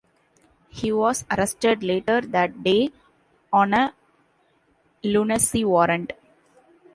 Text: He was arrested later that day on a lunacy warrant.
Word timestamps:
He 0.71 0.91
was 0.91 1.25
arrested 1.29 1.83
later 1.83 2.21
that 2.21 2.63
day 2.63 2.89
on 3.53 3.71
a 3.75 3.93
lunacy 5.03 5.63
warrant. 5.63 6.13